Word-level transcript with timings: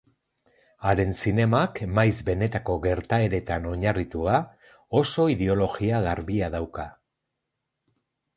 Haren 0.91 1.11
zinemak, 1.23 1.81
maiz 1.99 2.13
benetako 2.29 2.77
gertaeretan 2.85 3.67
oinarritua, 3.73 4.39
oso 5.03 5.27
ideologia 5.35 6.01
garbia 6.09 6.51
dauka. 6.59 6.89